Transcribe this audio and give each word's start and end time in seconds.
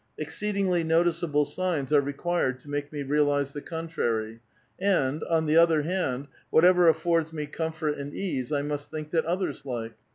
Exceedingly 0.17 0.83
noticeable' 0.83 1.45
signs 1.59 1.93
are 1.93 2.01
required 2.01 2.59
to 2.59 2.69
make 2.71 2.91
me 2.91 3.03
realize 3.03 3.53
the 3.53 3.61
contrary; 3.61 4.39
and, 4.79 5.23
on 5.25 5.45
the 5.45 5.57
other 5.57 5.83
hand, 5.83 6.27
whatever 6.49 6.87
affords 6.89 7.31
me 7.31 7.45
comfort 7.45 7.99
and 7.99 8.11
ease 8.15 8.51
I 8.51 8.63
must 8.63 8.89
think 8.89 9.11
that 9.11 9.25
others 9.25 9.63
like. 9.63 9.93